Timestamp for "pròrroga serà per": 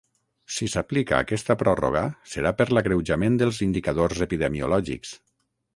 1.59-2.67